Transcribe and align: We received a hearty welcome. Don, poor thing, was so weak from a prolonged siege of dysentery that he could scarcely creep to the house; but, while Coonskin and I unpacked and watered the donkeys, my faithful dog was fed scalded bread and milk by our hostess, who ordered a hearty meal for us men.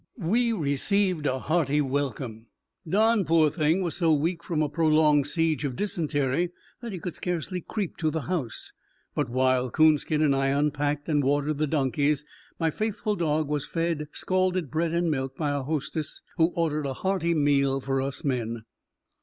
We 0.17 0.51
received 0.51 1.27
a 1.27 1.37
hearty 1.37 1.79
welcome. 1.79 2.47
Don, 2.89 3.23
poor 3.23 3.51
thing, 3.51 3.83
was 3.83 3.95
so 3.95 4.11
weak 4.11 4.43
from 4.43 4.63
a 4.63 4.67
prolonged 4.67 5.27
siege 5.27 5.63
of 5.63 5.75
dysentery 5.75 6.49
that 6.81 6.91
he 6.91 6.97
could 6.97 7.13
scarcely 7.13 7.61
creep 7.61 7.97
to 7.97 8.09
the 8.09 8.21
house; 8.21 8.71
but, 9.13 9.29
while 9.29 9.69
Coonskin 9.69 10.23
and 10.23 10.35
I 10.35 10.47
unpacked 10.47 11.07
and 11.07 11.23
watered 11.23 11.59
the 11.59 11.67
donkeys, 11.67 12.25
my 12.59 12.71
faithful 12.71 13.15
dog 13.15 13.47
was 13.47 13.67
fed 13.67 14.07
scalded 14.11 14.71
bread 14.71 14.91
and 14.91 15.11
milk 15.11 15.37
by 15.37 15.51
our 15.51 15.65
hostess, 15.65 16.23
who 16.37 16.45
ordered 16.55 16.87
a 16.87 16.95
hearty 16.95 17.35
meal 17.35 17.79
for 17.79 18.01
us 18.01 18.23
men. 18.23 18.63